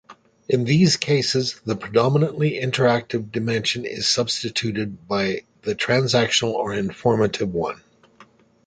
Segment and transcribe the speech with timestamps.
[0.49, 7.83] In these cases, the predominantly interactive dimension is substituted by the transactional or informative one.